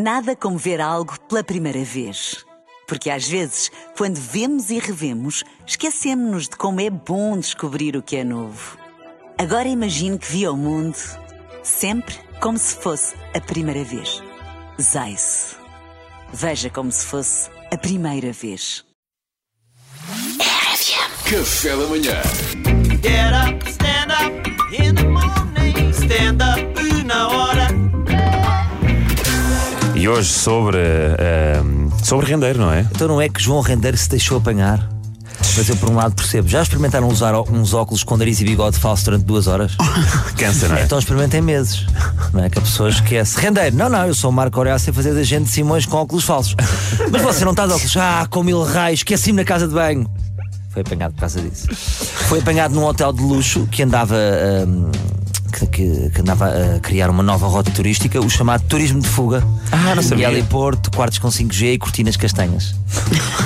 [0.00, 2.46] Nada como ver algo pela primeira vez.
[2.86, 8.14] Porque às vezes, quando vemos e revemos, esquecemos-nos de como é bom descobrir o que
[8.14, 8.78] é novo.
[9.36, 10.96] Agora imagine que viu o mundo
[11.64, 14.22] sempre como se fosse a primeira vez.
[14.80, 15.56] Zais.
[16.32, 18.84] Veja como se fosse a primeira vez.
[21.28, 22.22] Café da manhã.
[23.02, 25.92] Get up, stand up in the morning.
[25.92, 26.67] Stand up
[30.08, 31.62] E hoje sobre, eh,
[32.02, 32.80] sobre rendeiro, não é?
[32.80, 34.88] Então não é que João Rendeiro se deixou apanhar?
[35.54, 36.48] Mas eu por um lado percebo.
[36.48, 39.76] Já experimentaram usar uns óculos com nariz e bigode falso durante duas horas?
[40.38, 40.84] Cansa, não é?
[40.84, 41.84] Então experimentem meses.
[42.32, 43.38] Não é que a pessoa esquece.
[43.38, 45.98] Rendeiro, não, não, eu sou o Marco Aurélio a fazer de agente de Simões com
[45.98, 46.56] óculos falsos.
[47.12, 47.94] Mas você não está de óculos.
[47.98, 50.10] Ah, com mil raios, esqueci-me na casa de banho.
[50.70, 51.68] Foi apanhado por causa disso.
[52.28, 54.16] Foi apanhado num hotel de luxo que andava.
[54.66, 54.90] hum,
[55.52, 59.42] que, que- que andava a criar uma nova rota turística, o chamado turismo de fuga.
[59.72, 60.30] Ah, não sabia.
[60.30, 62.74] E Porto, quartos com 5G e cortinas castanhas.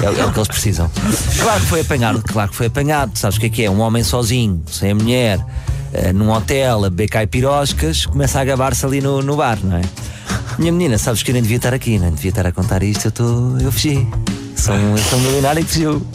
[0.03, 0.91] É, é o que eles precisam.
[1.41, 3.17] Claro que foi apanhado, claro que foi apanhado.
[3.19, 3.71] Sabes o que é que é?
[3.71, 5.45] Um homem sozinho, sem a mulher,
[5.93, 9.83] eh, num hotel, a beber caipiroscas, começa a gabar-se ali no, no bar, não é?
[10.59, 13.07] Minha menina, sabes que eu nem devia estar aqui, nem devia estar a contar isto,
[13.07, 14.07] eu, tô, eu fugi.
[14.57, 16.07] Sou um, eu sou um milionário que fugiu.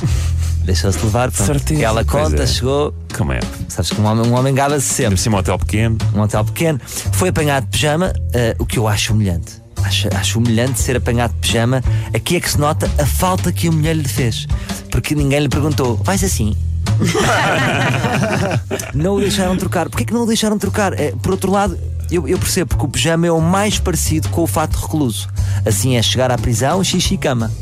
[0.64, 1.48] Deixou-se levar, pronto.
[1.48, 2.48] Certeza, Ela conta, é.
[2.48, 2.94] chegou.
[3.18, 3.40] Como é?
[3.68, 5.98] Sabes que um homem, um homem gaba-se sempre Deve ser um hotel pequeno.
[6.14, 6.80] um hotel pequeno.
[6.86, 9.54] Foi apanhado de pijama, eh, o que eu acho humilhante.
[9.84, 11.84] Acho, acho humilhante ser apanhado de pijama.
[12.14, 14.45] Aqui é que se nota a falta que a mulher lhe fez.
[14.92, 16.56] Porque ninguém lhe perguntou: vais assim?
[18.94, 19.90] não o deixaram trocar.
[19.90, 20.94] Porquê que não o deixaram trocar?
[21.00, 21.78] Eh, por outro lado,
[22.12, 25.28] eu, eu percebo que o pijama é o mais parecido com o fato recluso.
[25.66, 27.52] Assim é chegar à prisão, xixi e cama.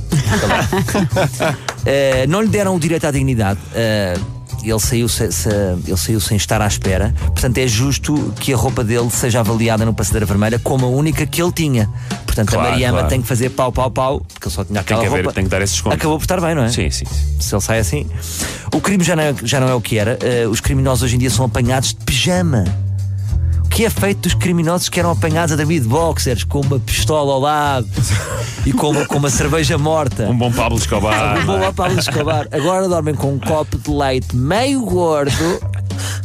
[1.88, 3.60] Eh, não lhe deram o direito à dignidade.
[3.76, 4.18] Eh,
[4.70, 5.50] ele saiu, se- se-
[5.88, 7.14] ele saiu sem estar à espera.
[7.28, 11.26] Portanto, é justo que a roupa dele seja avaliada no Passadeira Vermelha como a única
[11.26, 11.90] que ele tinha.
[12.26, 13.10] Portanto, Claro, a Mariama claro.
[13.10, 15.34] tem que fazer pau, pau, pau, porque ele só tinha Tem aquela que haver, roupa.
[15.34, 15.96] tem que dar esse desconto.
[15.96, 16.70] Acabou por estar bem, não é?
[16.70, 17.06] Sim, sim.
[17.40, 18.06] Se ele sai assim.
[18.74, 20.18] O crime já não é, já não é o que era.
[20.22, 22.64] Eh, os criminosos hoje em dia são apanhados de pijama.
[23.76, 26.80] O que é feito dos criminosos que eram apanhados a dormir de boxers, com uma
[26.80, 27.86] pistola ao lado
[28.66, 30.30] e com uma, com uma cerveja morta?
[30.30, 31.38] Um bom Pablo Escobar.
[31.44, 32.48] Um bom para Escobar.
[32.54, 35.60] Agora dormem com um copo de leite meio gordo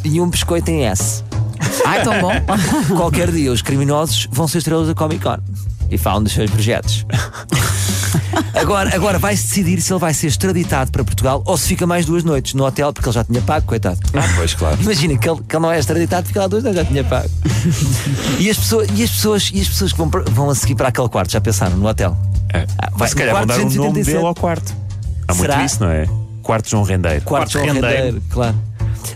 [0.05, 1.25] e um biscoito em S.
[1.85, 2.31] Ai, tão bom.
[2.97, 5.39] Qualquer dia os criminosos vão ser estrelas da Comic Con
[5.91, 7.05] e falam dos seus projetos.
[8.61, 12.05] Agora, agora vai-se decidir se ele vai ser extraditado para Portugal ou se fica mais
[12.05, 13.99] duas noites no hotel, porque ele já tinha pago, coitado.
[14.15, 14.77] Ah, pois, claro.
[14.81, 17.29] Imagina que ele, que ele não é extraditado, fica lá duas noites, já tinha pago.
[18.39, 20.89] E as pessoas, e as pessoas, e as pessoas que vão, vão a seguir para
[20.89, 22.17] aquele quarto, já pensaram no hotel?
[22.53, 22.67] É.
[22.79, 24.13] Ah, vai- Se calhar vão quarto dar o nome 287.
[24.15, 24.75] dele ao quarto.
[25.27, 25.65] Há muito Será?
[25.65, 26.07] isso, não é?
[26.43, 27.23] Quarto João Rendeiro.
[27.23, 28.57] Quarto João rendeiro, claro.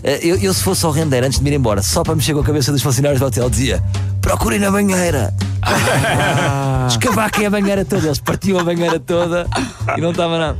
[0.03, 2.33] Eh, Eu, eu, se fosse ao rendeiro antes de me ir embora, só para mexer
[2.33, 3.83] com a cabeça dos funcionários do hotel, dizia:
[4.21, 5.33] procurem na banheira.
[6.87, 8.05] Escavaquem a banheira toda.
[8.07, 9.47] Eles partiam a banheira toda
[9.97, 10.57] e não estava nada.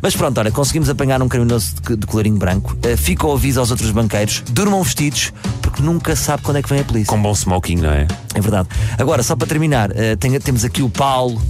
[0.00, 2.76] Mas pronto, olha, conseguimos apanhar um criminoso de, de colorinho branco.
[2.82, 6.68] Eh, Fica o aviso aos outros banqueiros: durmam vestidos, porque nunca sabe quando é que
[6.68, 7.06] vem a polícia.
[7.06, 8.06] Com bom smoking, não é?
[8.34, 8.68] É verdade.
[8.98, 11.40] Agora, só para terminar, eh, tem- temos aqui o Paulo,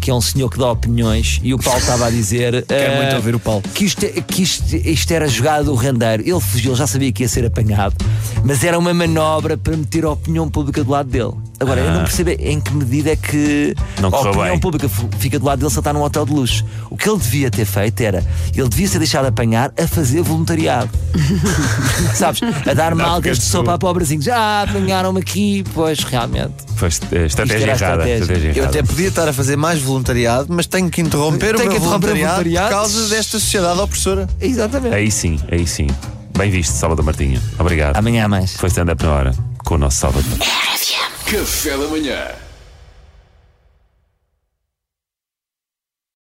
[0.00, 2.64] que é um senhor que dá opiniões, e o Paulo estava a dizer.
[2.68, 3.62] Quero eh, muito ouvir o Paulo.
[3.74, 6.22] Que, isto, é- que isto, isto era jogado do rendeiro.
[6.22, 7.96] Ele fugiu, ele já sabia que ia ser apanhado,
[8.44, 11.32] mas era uma manobra para meter a opinião pública do lado dele.
[11.60, 14.58] Agora, eu não percebo em que medida é que Não a opinião bem.
[14.60, 14.88] pública
[15.18, 16.64] fica do lado dele se ele está num hotel de luxo.
[16.88, 20.88] O que ele devia ter feito era, ele devia ser deixado apanhar a fazer voluntariado.
[22.16, 22.40] Sabes?
[22.66, 24.26] A dar malgas de sopa a pobrezinhos.
[24.28, 25.62] Ah, apanharam-me aqui.
[25.74, 26.54] Pois, realmente.
[26.76, 27.74] Foi eh, estratégia errada.
[27.74, 28.18] estratégia.
[28.22, 31.72] estratégia Eu até podia estar a fazer mais voluntariado, mas tenho que interromper Tenho o
[31.72, 32.68] meu que voluntariado, voluntariado.
[32.68, 34.26] por causa desta sociedade opressora.
[34.40, 34.94] Exatamente.
[34.94, 35.88] Aí sim, aí sim.
[36.36, 37.38] Bem visto, Salvador Martinho.
[37.58, 37.96] Obrigado.
[37.96, 38.54] Amanhã mais.
[38.54, 40.38] Foi stand-up na hora com o nosso Salvador.
[41.30, 42.49] Café da manhã.